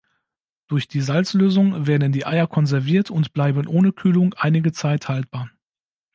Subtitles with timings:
[0.65, 5.51] Durch die Salzlösung werden die Eier konserviert und bleiben ohne Kühlung einige Zeit haltbar.